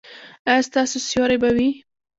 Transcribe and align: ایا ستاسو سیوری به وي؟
ایا 0.49 0.61
ستاسو 0.69 0.97
سیوری 1.07 1.37
به 1.41 1.49
وي؟ 1.55 1.69